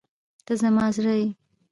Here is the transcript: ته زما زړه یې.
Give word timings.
ته 0.45 0.53
زما 0.61 0.85
زړه 0.97 1.13
یې. 1.19 1.27